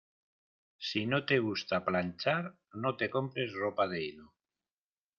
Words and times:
Si 0.87 1.03
no 1.11 1.19
te 1.33 1.37
gusta 1.49 1.81
planchar, 1.91 2.39
no 2.87 2.95
te 3.03 3.13
compres 3.19 3.57
ropa 3.63 3.91
de 3.97 4.05
hilo. 4.11 4.29